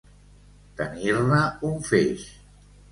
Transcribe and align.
Tenir-ne 0.79 1.45
un 1.71 1.79
feix. 1.91 2.29